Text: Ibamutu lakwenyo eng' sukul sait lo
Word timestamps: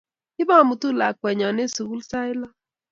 Ibamutu 0.41 0.87
lakwenyo 0.99 1.45
eng' 1.51 1.71
sukul 1.75 2.01
sait 2.09 2.35
lo 2.39 2.47